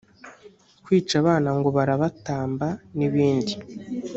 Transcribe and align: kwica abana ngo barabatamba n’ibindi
kwica 0.83 1.13
abana 1.21 1.49
ngo 1.57 1.69
barabatamba 1.77 2.67
n’ibindi 2.97 3.53